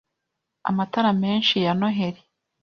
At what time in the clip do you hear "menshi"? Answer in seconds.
1.21-1.55